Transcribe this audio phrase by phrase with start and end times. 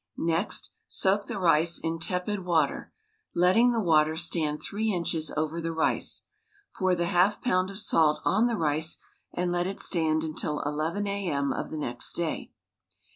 [0.17, 2.91] Next soak the rice in tepid water,
[3.35, 6.23] letting the water stand three inches over the rice.
[6.75, 8.97] Pour the half pound of salt on the rice
[9.31, 11.29] and let it stand until ii a.
[11.31, 11.53] m.
[11.53, 12.51] of the next day.